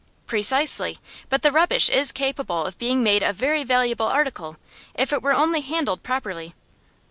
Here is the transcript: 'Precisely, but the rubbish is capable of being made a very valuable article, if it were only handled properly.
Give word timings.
'Precisely, 0.25 0.97
but 1.29 1.43
the 1.43 1.51
rubbish 1.51 1.87
is 1.87 2.11
capable 2.11 2.65
of 2.65 2.75
being 2.79 3.03
made 3.03 3.21
a 3.21 3.31
very 3.31 3.63
valuable 3.63 4.07
article, 4.07 4.57
if 4.95 5.13
it 5.13 5.21
were 5.21 5.31
only 5.31 5.61
handled 5.61 6.01
properly. 6.01 6.55